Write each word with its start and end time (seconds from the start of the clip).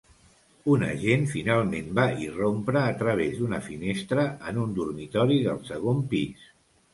Un 0.75 0.85
agent 0.85 1.25
finalment 1.33 1.91
va 1.99 2.05
irrompre 2.23 2.81
a 2.85 2.95
través 3.03 3.37
d'una 3.43 3.61
finestra 3.67 4.25
en 4.53 4.59
un 4.63 4.73
dormitori 4.81 5.39
del 5.51 5.63
segon 5.71 6.03
pis. 6.15 6.51